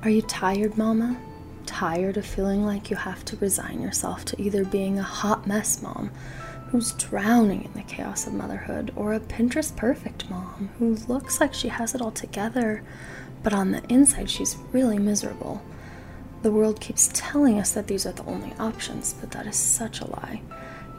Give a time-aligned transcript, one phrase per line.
[0.00, 1.20] Are you tired, Mama?
[1.66, 5.82] Tired of feeling like you have to resign yourself to either being a hot mess
[5.82, 6.12] mom
[6.70, 11.52] who's drowning in the chaos of motherhood, or a Pinterest perfect mom who looks like
[11.52, 12.84] she has it all together,
[13.42, 15.60] but on the inside she's really miserable?
[16.42, 20.00] The world keeps telling us that these are the only options, but that is such
[20.00, 20.42] a lie.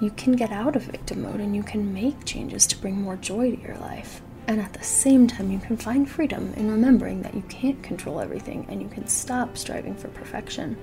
[0.02, 3.16] You can get out of victim mode and you can make changes to bring more
[3.16, 4.22] joy to your life.
[4.50, 8.20] And at the same time, you can find freedom in remembering that you can't control
[8.20, 10.76] everything and you can stop striving for perfection.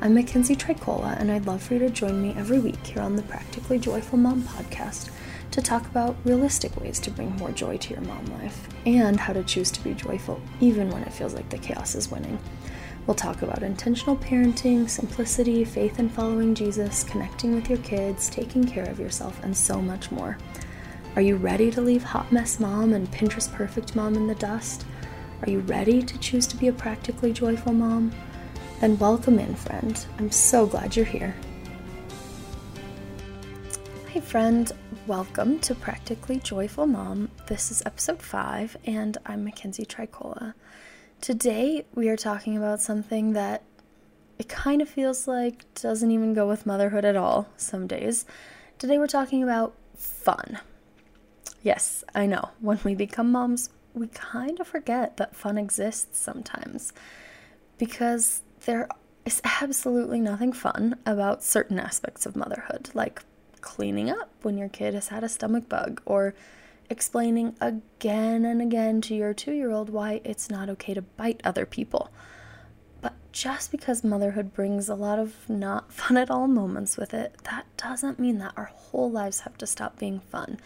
[0.00, 3.16] I'm Mackenzie Tricola, and I'd love for you to join me every week here on
[3.16, 5.10] the Practically Joyful Mom podcast
[5.50, 9.32] to talk about realistic ways to bring more joy to your mom life and how
[9.32, 12.38] to choose to be joyful even when it feels like the chaos is winning.
[13.08, 18.62] We'll talk about intentional parenting, simplicity, faith in following Jesus, connecting with your kids, taking
[18.62, 20.38] care of yourself, and so much more.
[21.16, 24.84] Are you ready to leave hot mess mom and Pinterest perfect mom in the dust?
[25.42, 28.10] Are you ready to choose to be a practically joyful mom?
[28.80, 30.04] Then welcome in, friend.
[30.18, 31.36] I'm so glad you're here.
[34.08, 34.72] Hey, friend.
[35.06, 37.30] Welcome to Practically Joyful Mom.
[37.46, 40.54] This is episode 5, and I'm Mackenzie Tricola.
[41.20, 43.62] Today, we are talking about something that
[44.40, 48.24] it kind of feels like doesn't even go with motherhood at all some days.
[48.78, 50.58] Today, we're talking about fun.
[51.64, 52.50] Yes, I know.
[52.60, 56.92] When we become moms, we kind of forget that fun exists sometimes
[57.78, 58.86] because there
[59.24, 63.22] is absolutely nothing fun about certain aspects of motherhood, like
[63.62, 66.34] cleaning up when your kid has had a stomach bug, or
[66.90, 71.40] explaining again and again to your two year old why it's not okay to bite
[71.44, 72.10] other people.
[73.00, 77.36] But just because motherhood brings a lot of not fun at all moments with it,
[77.44, 80.58] that doesn't mean that our whole lives have to stop being fun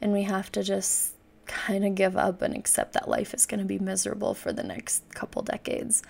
[0.00, 1.14] and we have to just
[1.46, 4.62] kind of give up and accept that life is going to be miserable for the
[4.62, 6.02] next couple decades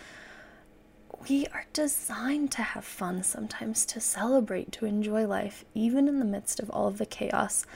[1.29, 6.25] we are designed to have fun sometimes, to celebrate, to enjoy life, even in the
[6.25, 7.67] midst of all of the chaos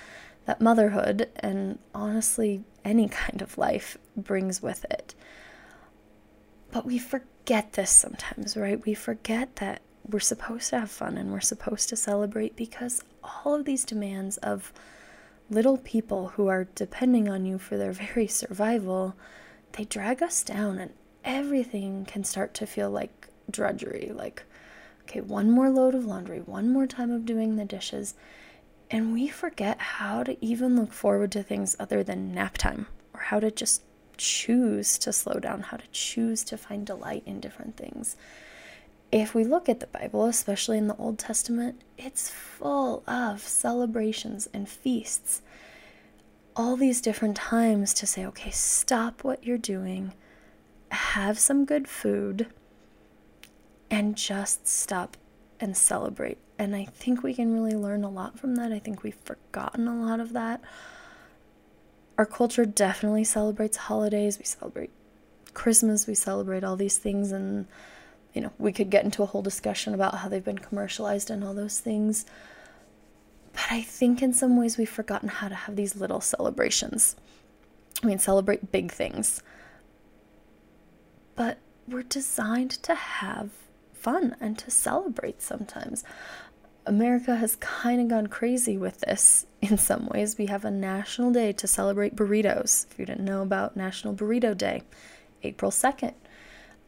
[0.44, 5.14] that motherhood and honestly any kind of life brings with it.
[6.70, 8.84] But we forget this sometimes, right?
[8.84, 13.54] We forget that we're supposed to have fun and we're supposed to celebrate because all
[13.54, 14.72] of these demands of
[15.52, 19.14] little people who are depending on you for their very survival,
[19.72, 20.92] they drag us down and
[21.24, 24.12] everything can start to feel like drudgery.
[24.14, 24.44] Like,
[25.02, 28.14] okay, one more load of laundry, one more time of doing the dishes.
[28.90, 33.20] And we forget how to even look forward to things other than nap time or
[33.20, 33.82] how to just
[34.16, 38.16] choose to slow down, how to choose to find delight in different things.
[39.12, 44.48] If we look at the Bible, especially in the Old Testament, it's full of celebrations
[44.54, 45.42] and feasts.
[46.56, 50.14] All these different times to say, okay, stop what you're doing,
[50.90, 52.46] have some good food,
[53.90, 55.18] and just stop
[55.60, 56.38] and celebrate.
[56.58, 58.72] And I think we can really learn a lot from that.
[58.72, 60.62] I think we've forgotten a lot of that.
[62.16, 64.38] Our culture definitely celebrates holidays.
[64.38, 64.90] We celebrate
[65.52, 67.66] Christmas, we celebrate all these things and
[68.34, 71.44] you know, we could get into a whole discussion about how they've been commercialized and
[71.44, 72.24] all those things.
[73.52, 77.16] But I think in some ways we've forgotten how to have these little celebrations.
[78.02, 79.42] I mean, celebrate big things.
[81.34, 83.50] But we're designed to have
[83.92, 86.04] fun and to celebrate sometimes.
[86.84, 90.38] America has kind of gone crazy with this in some ways.
[90.38, 92.86] We have a national day to celebrate burritos.
[92.90, 94.82] If you didn't know about National Burrito Day,
[95.42, 96.14] April 2nd.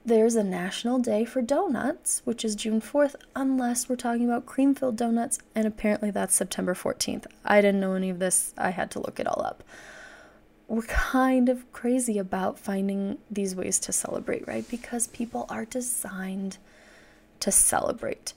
[0.07, 4.75] There's a national day for donuts, which is June 4th, unless we're talking about cream
[4.75, 7.25] filled donuts, and apparently that's September 14th.
[7.43, 9.65] I didn't know any of this, I had to look it all up.
[10.69, 14.69] We're kind of crazy about finding these ways to celebrate, right?
[14.69, 16.59] Because people are designed
[17.41, 18.35] to celebrate.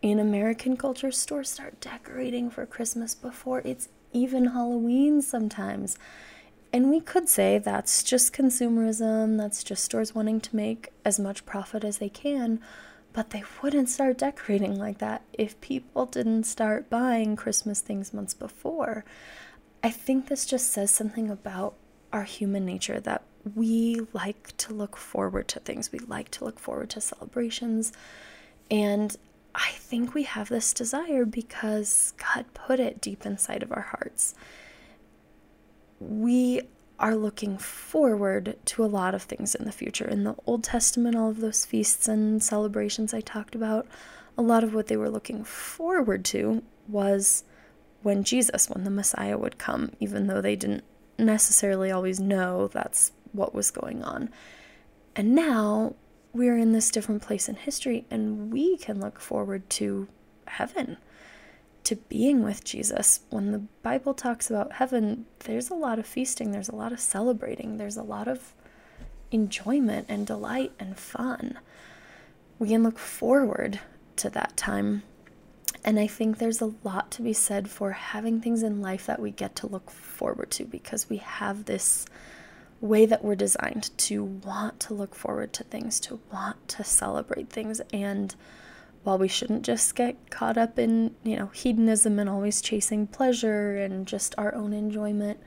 [0.00, 5.98] In American culture, stores start decorating for Christmas before it's even Halloween sometimes.
[6.74, 11.46] And we could say that's just consumerism, that's just stores wanting to make as much
[11.46, 12.60] profit as they can,
[13.12, 18.34] but they wouldn't start decorating like that if people didn't start buying Christmas things months
[18.34, 19.04] before.
[19.84, 21.74] I think this just says something about
[22.12, 23.22] our human nature that
[23.54, 25.92] we like to look forward to things.
[25.92, 27.92] We like to look forward to celebrations.
[28.68, 29.16] And
[29.54, 34.34] I think we have this desire because God put it deep inside of our hearts.
[36.08, 36.62] We
[36.98, 40.06] are looking forward to a lot of things in the future.
[40.06, 43.86] In the Old Testament, all of those feasts and celebrations I talked about,
[44.38, 47.44] a lot of what they were looking forward to was
[48.02, 50.84] when Jesus, when the Messiah would come, even though they didn't
[51.18, 54.30] necessarily always know that's what was going on.
[55.16, 55.94] And now
[56.32, 60.08] we're in this different place in history and we can look forward to
[60.46, 60.98] heaven,
[61.84, 63.20] to being with Jesus.
[63.30, 67.00] When the Bible talks about heaven, there's a lot of feasting, there's a lot of
[67.00, 68.54] celebrating, there's a lot of
[69.30, 71.58] enjoyment and delight and fun.
[72.58, 73.80] We can look forward
[74.16, 75.02] to that time.
[75.84, 79.20] And I think there's a lot to be said for having things in life that
[79.20, 82.06] we get to look forward to because we have this
[82.80, 87.50] way that we're designed to want to look forward to things, to want to celebrate
[87.50, 87.82] things.
[87.92, 88.34] And
[89.04, 93.76] while we shouldn't just get caught up in, you know, hedonism and always chasing pleasure
[93.76, 95.38] and just our own enjoyment,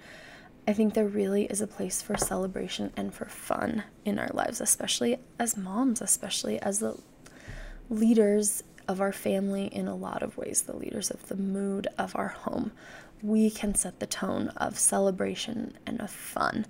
[0.68, 4.62] I think there really is a place for celebration and for fun in our lives,
[4.62, 6.98] especially as moms, especially as the
[7.90, 12.16] leaders of our family in a lot of ways, the leaders of the mood of
[12.16, 12.72] our home.
[13.24, 16.66] We can set the tone of celebration and of fun.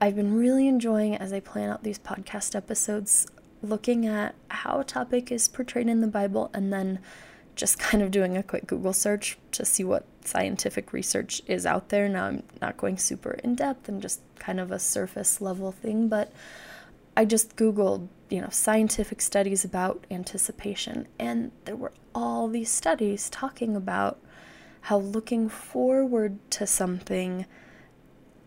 [0.00, 3.26] I've been really enjoying as I plan out these podcast episodes
[3.64, 7.00] looking at how a topic is portrayed in the Bible and then
[7.56, 11.88] just kind of doing a quick Google search to see what scientific research is out
[11.88, 12.08] there.
[12.08, 16.08] Now, I'm not going super in depth, I'm just kind of a surface level thing,
[16.08, 16.32] but
[17.16, 23.30] I just Googled, you know, scientific studies about anticipation, and there were all these studies
[23.30, 24.18] talking about
[24.82, 27.46] how looking forward to something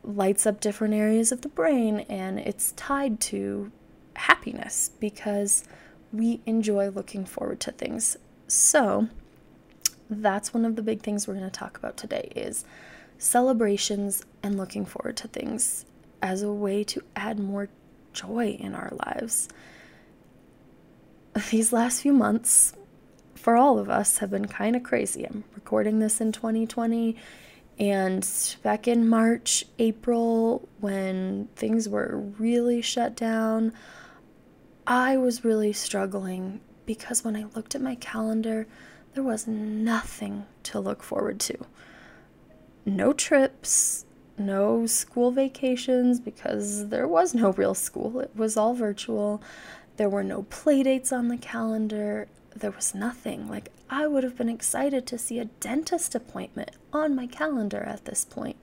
[0.03, 3.71] lights up different areas of the brain and it's tied to
[4.17, 5.63] happiness because
[6.11, 8.17] we enjoy looking forward to things.
[8.47, 9.07] So,
[10.09, 12.63] that's one of the big things we're going to talk about today is
[13.17, 15.85] celebrations and looking forward to things
[16.21, 17.69] as a way to add more
[18.13, 19.49] joy in our lives.
[21.51, 22.73] These last few months
[23.35, 25.25] for all of us have been kind of crazy.
[25.25, 27.15] I'm recording this in 2020
[27.79, 28.27] and
[28.63, 33.71] back in March, April, when things were really shut down,
[34.87, 38.65] I was really struggling because when I looked at my calendar,
[39.13, 41.57] there was nothing to look forward to.
[42.85, 44.05] No trips,
[44.37, 49.41] no school vacations because there was no real school, it was all virtual.
[49.97, 52.27] There were no play dates on the calendar
[52.59, 53.47] there was nothing.
[53.47, 58.05] Like, I would have been excited to see a dentist appointment on my calendar at
[58.05, 58.57] this point.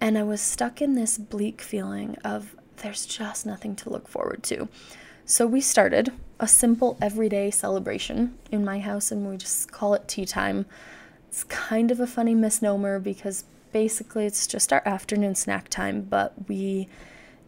[0.00, 4.42] And I was stuck in this bleak feeling of there's just nothing to look forward
[4.44, 4.68] to.
[5.30, 6.10] So we started
[6.40, 10.66] a simple everyday celebration in my house, and we just call it tea time.
[11.28, 16.48] It's kind of a funny misnomer because basically it's just our afternoon snack time, but
[16.48, 16.88] we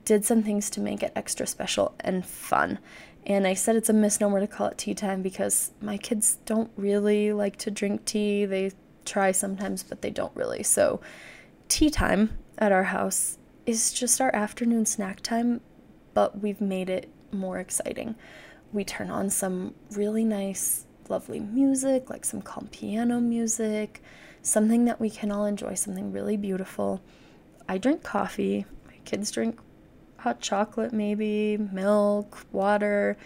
[0.05, 2.79] did some things to make it extra special and fun.
[3.27, 6.71] And I said it's a misnomer to call it tea time because my kids don't
[6.77, 8.45] really like to drink tea.
[8.45, 8.71] They
[9.05, 10.63] try sometimes, but they don't really.
[10.63, 11.01] So,
[11.69, 15.63] tea time at our house is just our afternoon snack time,
[16.15, 18.15] but we've made it more exciting.
[18.73, 24.03] We turn on some really nice, lovely music, like some calm piano music,
[24.43, 27.03] something that we can all enjoy, something really beautiful.
[27.69, 29.59] I drink coffee, my kids drink
[30.19, 33.17] hot chocolate, maybe, milk, water.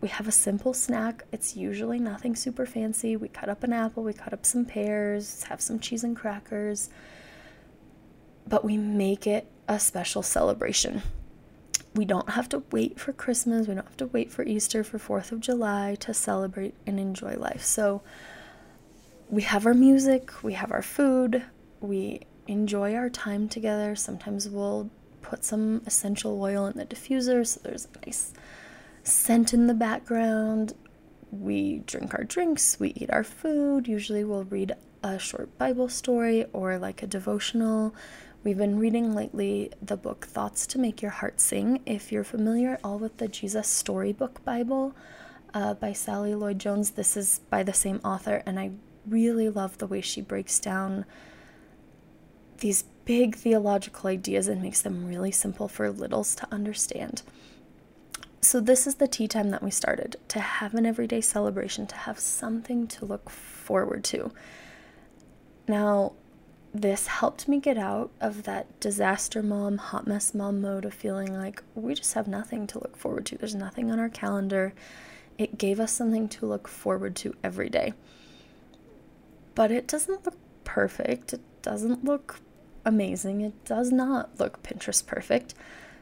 [0.00, 1.24] We have a simple snack.
[1.32, 3.16] It's usually nothing super fancy.
[3.16, 6.90] We cut up an apple, we cut up some pears, have some cheese and crackers,
[8.46, 11.02] but we make it a special celebration.
[11.98, 15.00] We don't have to wait for Christmas, we don't have to wait for Easter, for
[15.00, 17.64] 4th of July to celebrate and enjoy life.
[17.64, 18.02] So
[19.28, 21.42] we have our music, we have our food,
[21.80, 23.96] we enjoy our time together.
[23.96, 24.90] Sometimes we'll
[25.22, 28.32] put some essential oil in the diffuser so there's a nice
[29.02, 30.74] scent in the background.
[31.32, 33.88] We drink our drinks, we eat our food.
[33.88, 37.92] Usually, we'll read a short Bible story or like a devotional.
[38.44, 41.80] We've been reading lately the book Thoughts to Make Your Heart Sing.
[41.84, 44.94] If you're familiar at all with the Jesus Storybook Bible
[45.52, 48.70] uh, by Sally Lloyd Jones, this is by the same author, and I
[49.08, 51.04] really love the way she breaks down
[52.58, 57.22] these big theological ideas and makes them really simple for littles to understand.
[58.40, 61.96] So, this is the tea time that we started to have an everyday celebration, to
[61.96, 64.30] have something to look forward to.
[65.66, 66.12] Now,
[66.80, 71.36] this helped me get out of that disaster mom, hot mess mom mode of feeling
[71.36, 73.36] like we just have nothing to look forward to.
[73.38, 74.72] There's nothing on our calendar.
[75.36, 77.94] It gave us something to look forward to every day.
[79.54, 81.32] But it doesn't look perfect.
[81.32, 82.40] It doesn't look
[82.84, 83.40] amazing.
[83.40, 85.54] It does not look Pinterest perfect.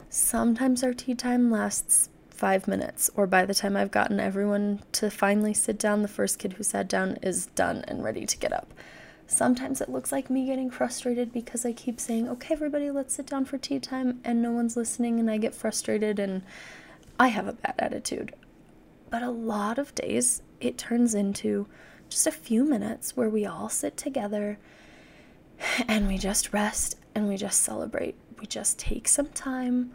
[0.09, 5.09] Sometimes our tea time lasts five minutes, or by the time I've gotten everyone to
[5.09, 8.53] finally sit down, the first kid who sat down is done and ready to get
[8.53, 8.73] up.
[9.27, 13.27] Sometimes it looks like me getting frustrated because I keep saying, okay, everybody, let's sit
[13.27, 16.43] down for tea time, and no one's listening, and I get frustrated and
[17.19, 18.33] I have a bad attitude.
[19.09, 21.67] But a lot of days, it turns into
[22.09, 24.59] just a few minutes where we all sit together
[25.87, 28.15] and we just rest and we just celebrate.
[28.39, 29.93] We just take some time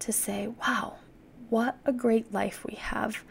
[0.00, 0.96] to say, wow,
[1.48, 3.22] what a great life we have.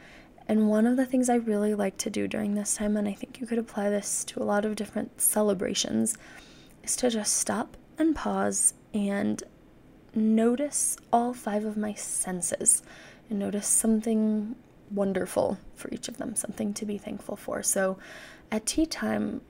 [0.47, 3.13] And one of the things I really like to do during this time, and I
[3.13, 6.17] think you could apply this to a lot of different celebrations,
[6.83, 9.41] is to just stop and pause and
[10.13, 12.83] notice all five of my senses
[13.29, 14.55] and notice something
[14.91, 17.63] wonderful for each of them, something to be thankful for.
[17.63, 17.97] So
[18.51, 19.41] at tea time,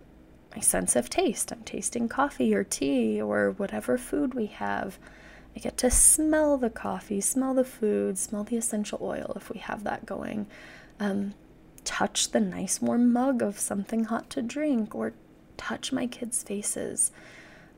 [0.56, 5.00] my sense of taste, I'm tasting coffee or tea or whatever food we have.
[5.56, 9.60] I get to smell the coffee, smell the food, smell the essential oil if we
[9.60, 10.48] have that going.
[11.00, 11.34] Um,
[11.84, 15.14] touch the nice warm mug of something hot to drink or
[15.58, 17.12] touch my kids' faces.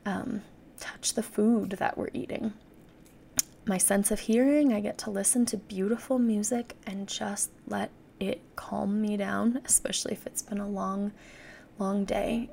[0.04, 0.42] Um,
[0.78, 2.52] touch the food that we're eating
[3.66, 8.40] my sense of hearing, I get to listen to beautiful music and just let it
[8.54, 11.12] calm me down, especially if it's been a long,
[11.78, 12.50] long day.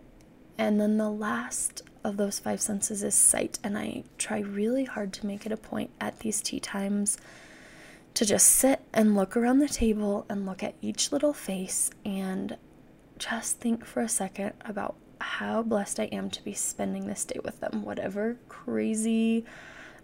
[0.57, 5.13] And then the last of those five senses is sight, and I try really hard
[5.13, 7.17] to make it a point at these tea times
[8.13, 12.57] to just sit and look around the table and look at each little face and
[13.17, 17.39] just think for a second about how blessed I am to be spending this day
[17.43, 19.45] with them, whatever crazy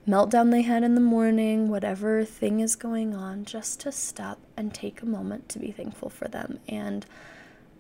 [0.08, 4.74] meltdown they had in the morning, whatever thing is going on, just to stop and
[4.74, 6.60] take a moment to be thankful for them.
[6.68, 7.06] And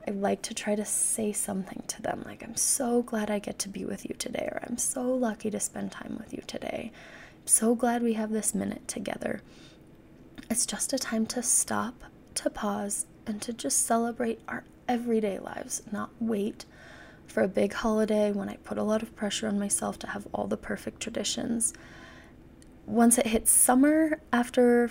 [0.08, 3.58] I like to try to say something to them like, I'm so glad I get
[3.60, 6.92] to be with you today, or I'm so lucky to spend time with you today.
[7.42, 9.42] I'm so glad we have this minute together.
[10.50, 12.04] It's just a time to stop,
[12.36, 16.66] to pause, and to just celebrate our everyday lives, not wait
[17.28, 20.28] for a big holiday when I put a lot of pressure on myself to have
[20.34, 21.74] all the perfect traditions
[22.90, 24.90] once it hits summer, after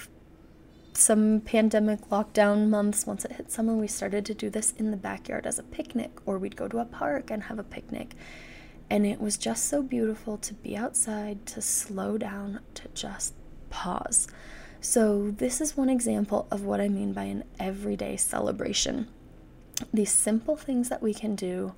[0.93, 4.97] some pandemic lockdown months, once it hit summer, we started to do this in the
[4.97, 8.15] backyard as a picnic, or we'd go to a park and have a picnic.
[8.89, 13.35] And it was just so beautiful to be outside, to slow down, to just
[13.69, 14.29] pause.
[14.81, 19.09] So, this is one example of what I mean by an everyday celebration.
[19.93, 21.75] These simple things that we can do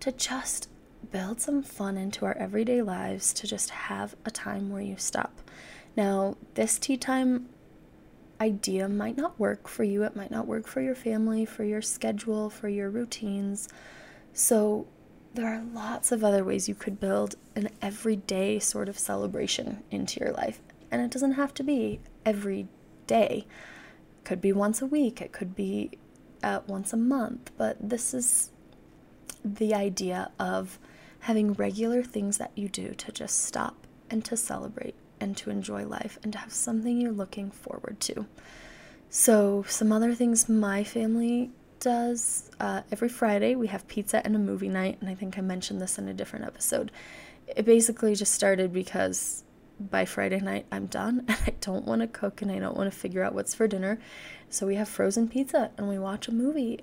[0.00, 0.68] to just
[1.10, 5.40] build some fun into our everyday lives to just have a time where you stop.
[5.96, 7.48] Now, this tea time
[8.38, 11.80] idea might not work for you, it might not work for your family, for your
[11.80, 13.66] schedule, for your routines.
[14.34, 14.86] So,
[15.32, 20.20] there are lots of other ways you could build an everyday sort of celebration into
[20.20, 20.60] your life.
[20.90, 22.66] And it doesn't have to be every
[23.06, 23.46] day.
[24.24, 25.92] Could be once a week, it could be
[26.42, 28.50] uh, once a month, but this is
[29.44, 30.78] the idea of
[31.20, 35.86] having regular things that you do to just stop and to celebrate and to enjoy
[35.86, 38.26] life and to have something you're looking forward to.
[39.08, 44.38] So, some other things my family does uh, every Friday, we have pizza and a
[44.38, 46.90] movie night, and I think I mentioned this in a different episode.
[47.46, 49.44] It basically just started because
[49.78, 52.90] by Friday night I'm done and I don't want to cook and I don't want
[52.92, 53.98] to figure out what's for dinner.
[54.48, 56.80] So we have frozen pizza and we watch a movie.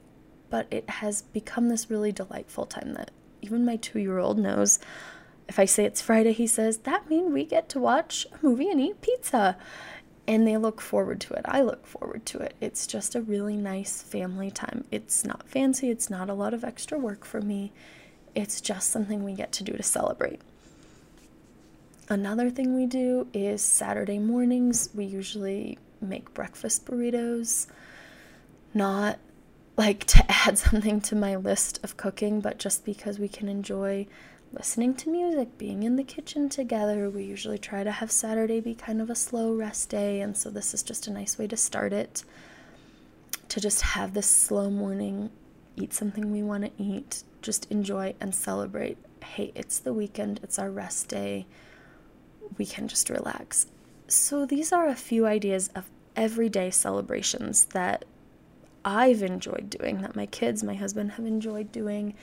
[0.50, 3.10] But it has become this really delightful time that
[3.42, 4.80] even my two year old knows
[5.48, 8.70] if I say it's Friday, he says, that means we get to watch a movie
[8.70, 9.58] and eat pizza.
[10.26, 11.42] And they look forward to it.
[11.46, 12.54] I look forward to it.
[12.62, 14.86] It's just a really nice family time.
[14.90, 17.74] It's not fancy, it's not a lot of extra work for me.
[18.34, 20.42] It's just something we get to do to celebrate.
[22.10, 27.68] Another thing we do is Saturday mornings, we usually make breakfast burritos.
[28.74, 29.20] Not
[29.78, 34.08] like to add something to my list of cooking, but just because we can enjoy
[34.52, 37.10] listening to music, being in the kitchen together.
[37.10, 40.50] We usually try to have Saturday be kind of a slow rest day, and so
[40.50, 42.24] this is just a nice way to start it.
[43.48, 45.32] To just have this slow morning,
[45.76, 48.98] eat something we want to eat, just enjoy and celebrate.
[49.24, 51.48] Hey, it's the weekend, it's our rest day.
[52.58, 53.68] We can just relax.
[54.08, 58.06] So, these are a few ideas of everyday celebrations that
[58.86, 62.14] I've enjoyed doing, that my kids, my husband have enjoyed doing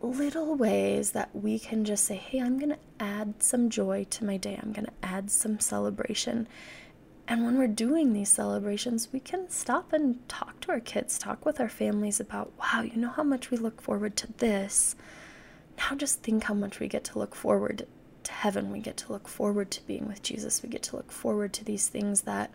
[0.00, 4.24] little ways that we can just say, hey, I'm going to add some joy to
[4.24, 4.58] my day.
[4.62, 6.46] I'm going to add some celebration.
[7.28, 11.44] And when we're doing these celebrations, we can stop and talk to our kids, talk
[11.44, 14.94] with our families about, wow, you know how much we look forward to this.
[15.78, 17.86] Now just think how much we get to look forward
[18.26, 18.70] to heaven.
[18.70, 20.62] We get to look forward to being with Jesus.
[20.62, 22.50] We get to look forward to these things that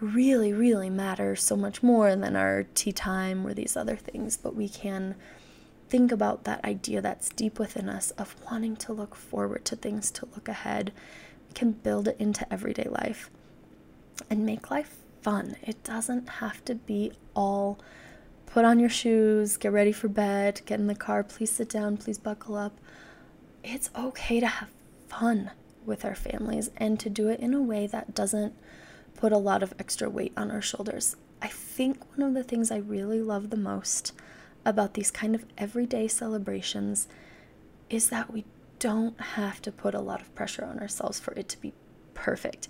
[0.00, 4.36] really, really matter so much more than our tea time or these other things.
[4.36, 5.14] But we can
[5.88, 10.10] think about that idea that's deep within us of wanting to look forward to things,
[10.12, 10.92] to look ahead,
[11.48, 13.30] we can build it into everyday life.
[14.30, 15.56] and make life fun.
[15.62, 17.78] It doesn't have to be all
[18.46, 21.96] put on your shoes, get ready for bed, get in the car, please sit down,
[21.96, 22.78] please buckle up.
[23.66, 24.68] It's okay to have
[25.08, 25.50] fun
[25.86, 28.54] with our families and to do it in a way that doesn't
[29.16, 31.16] put a lot of extra weight on our shoulders.
[31.40, 34.12] I think one of the things I really love the most
[34.66, 37.08] about these kind of everyday celebrations
[37.88, 38.44] is that we
[38.78, 41.72] don't have to put a lot of pressure on ourselves for it to be
[42.12, 42.68] perfect.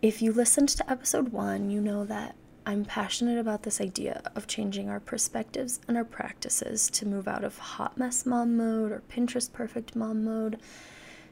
[0.00, 2.36] If you listened to episode one, you know that
[2.66, 7.44] I'm passionate about this idea of changing our perspectives and our practices to move out
[7.44, 10.58] of hot mess mom mode or Pinterest perfect mom mode.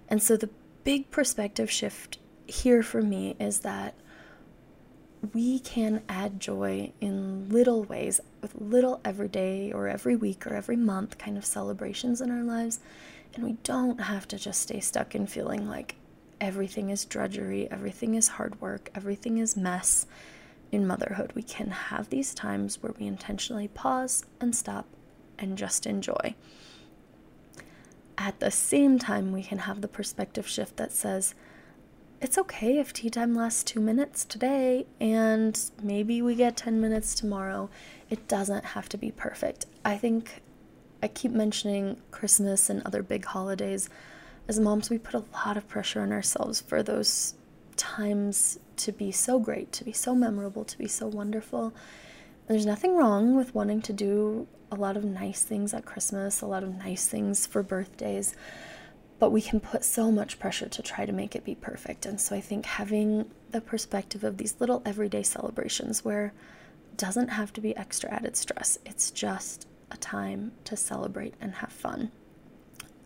[0.08, 0.50] And so the
[0.84, 3.94] big perspective shift here for me is that
[5.34, 10.76] we can add joy in little ways with little everyday or every week or every
[10.76, 12.80] month kind of celebrations in our lives.
[13.34, 15.96] And we don't have to just stay stuck in feeling like
[16.40, 20.06] everything is drudgery, everything is hard work, everything is mess
[20.70, 21.32] in motherhood.
[21.34, 24.86] We can have these times where we intentionally pause and stop
[25.38, 26.34] and just enjoy.
[28.16, 31.34] At the same time, we can have the perspective shift that says,
[32.20, 37.14] it's okay if tea time lasts two minutes today and maybe we get 10 minutes
[37.14, 37.70] tomorrow.
[38.10, 39.66] It doesn't have to be perfect.
[39.84, 40.42] I think
[41.00, 43.88] I keep mentioning Christmas and other big holidays.
[44.48, 47.34] As moms, we put a lot of pressure on ourselves for those
[47.78, 51.72] times to be so great, to be so memorable, to be so wonderful.
[52.46, 56.46] There's nothing wrong with wanting to do a lot of nice things at Christmas, a
[56.46, 58.34] lot of nice things for birthdays
[59.18, 62.06] but we can put so much pressure to try to make it be perfect.
[62.06, 66.26] And so I think having the perspective of these little everyday celebrations where
[66.92, 71.54] it doesn't have to be extra added stress, it's just a time to celebrate and
[71.54, 72.12] have fun.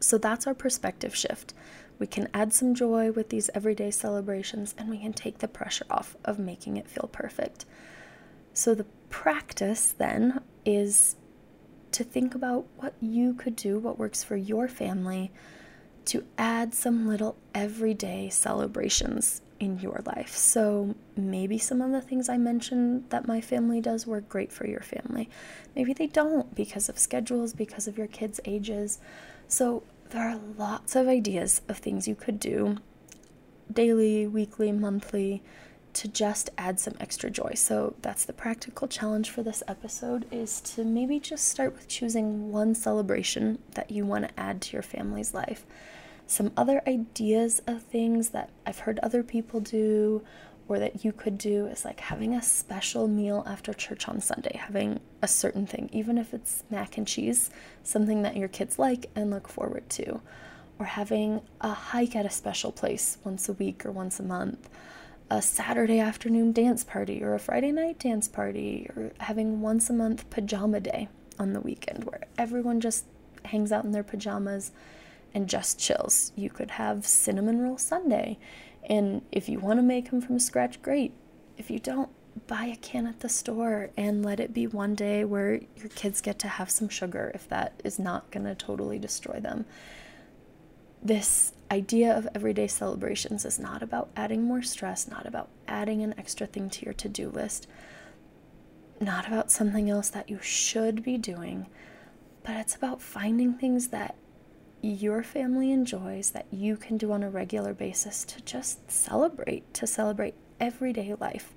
[0.00, 1.55] So that's our perspective shift.
[2.02, 5.87] We can add some joy with these everyday celebrations and we can take the pressure
[5.88, 7.64] off of making it feel perfect.
[8.52, 11.14] So the practice then is
[11.92, 15.31] to think about what you could do, what works for your family
[16.07, 20.35] to add some little everyday celebrations in your life.
[20.37, 24.66] So maybe some of the things I mentioned that my family does work great for
[24.66, 25.29] your family.
[25.77, 28.98] Maybe they don't because of schedules, because of your kids' ages.
[29.46, 32.77] So there are lots of ideas of things you could do
[33.72, 35.42] daily, weekly, monthly
[35.94, 37.53] to just add some extra joy.
[37.55, 42.53] So that's the practical challenge for this episode is to maybe just start with choosing
[42.53, 45.64] one celebration that you want to add to your family's life.
[46.27, 50.22] Some other ideas of things that I've heard other people do
[50.72, 54.56] or that you could do is like having a special meal after church on Sunday,
[54.56, 57.50] having a certain thing, even if it's mac and cheese,
[57.82, 60.20] something that your kids like and look forward to,
[60.78, 64.70] or having a hike at a special place once a week or once a month
[65.30, 69.92] a Saturday afternoon dance party or a Friday night dance party or having once a
[69.92, 71.08] month pajama day
[71.38, 73.06] on the weekend where everyone just
[73.46, 74.72] hangs out in their pajamas
[75.32, 76.32] and just chills.
[76.37, 78.38] You could have cinnamon roll Sunday
[78.85, 81.12] and if you want to make them from scratch great.
[81.57, 82.11] If you don't,
[82.47, 86.21] buy a can at the store and let it be one day where your kids
[86.21, 89.66] get to have some sugar if that is not going to totally destroy them.
[91.03, 96.14] This idea of everyday celebrations is not about adding more stress, not about adding an
[96.16, 97.66] extra thing to your to do list,
[99.01, 101.66] not about something else that you should be doing,
[102.45, 104.14] but it's about finding things that
[104.83, 109.87] your family enjoys that you can do on a regular basis to just celebrate, to
[109.87, 111.55] celebrate everyday life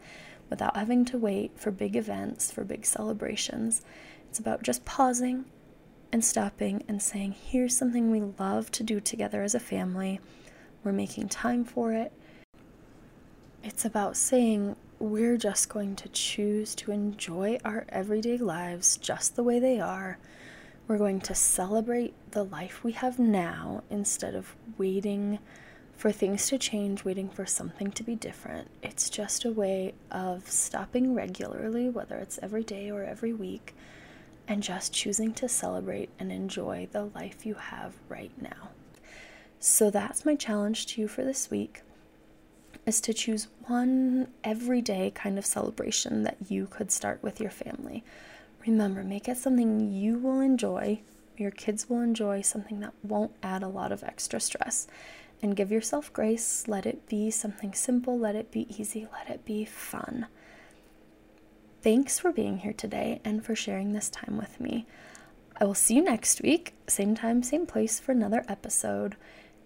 [0.49, 3.81] without having to wait for big events, for big celebrations.
[4.29, 5.45] It's about just pausing
[6.11, 10.19] and stopping and saying, here's something we love to do together as a family.
[10.83, 12.13] We're making time for it.
[13.63, 19.43] It's about saying, we're just going to choose to enjoy our everyday lives just the
[19.43, 20.19] way they are.
[20.87, 25.39] We're going to celebrate the life we have now instead of waiting
[25.97, 28.69] for things to change, waiting for something to be different.
[28.83, 33.73] It's just a way of stopping regularly, whether it's every day or every week,
[34.47, 38.69] and just choosing to celebrate and enjoy the life you have right now.
[39.59, 41.81] So that's my challenge to you for this week
[42.85, 48.03] is to choose one everyday kind of celebration that you could start with your family.
[48.67, 51.01] Remember, make it something you will enjoy,
[51.37, 54.87] your kids will enjoy, something that won't add a lot of extra stress.
[55.41, 56.67] And give yourself grace.
[56.67, 60.27] Let it be something simple, let it be easy, let it be fun.
[61.81, 64.87] Thanks for being here today and for sharing this time with me.
[65.59, 69.15] I will see you next week, same time, same place for another episode.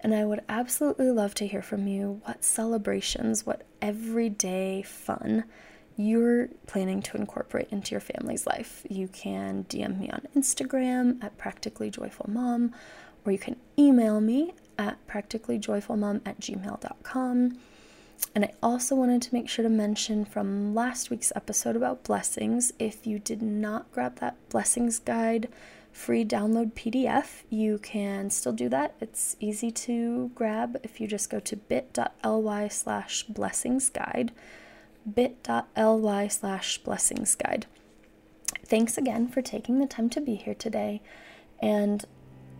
[0.01, 5.45] And I would absolutely love to hear from you what celebrations, what everyday fun
[5.99, 8.85] you're planning to incorporate into your family's life.
[8.89, 12.73] You can DM me on Instagram at Practically Joyful Mom,
[13.25, 17.59] or you can email me at practicallyjoyfulmom at gmail.com.
[18.33, 22.71] And I also wanted to make sure to mention from last week's episode about blessings
[22.79, 25.49] if you did not grab that blessings guide
[25.91, 28.95] free download PDF, you can still do that.
[29.01, 34.31] It's easy to grab if you just go to bit.ly slash blessings guide
[35.15, 37.65] bit.ly slash blessings guide.
[38.65, 41.01] Thanks again for taking the time to be here today,
[41.61, 42.05] and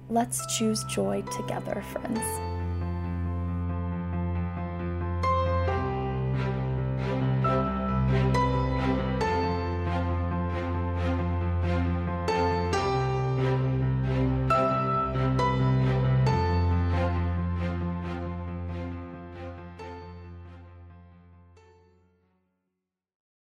[0.09, 2.48] let's choose joy together, friends.